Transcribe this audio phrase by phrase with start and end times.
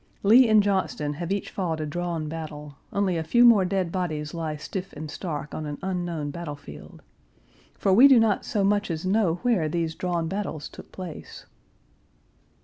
[0.23, 4.33] Lee and Johnston have each fought a drawn battle; only a few more dead bodies
[4.33, 7.03] lie stiff and stark on an unknown battle field.
[7.77, 11.45] For we do not so much as know where these drawn battles took place.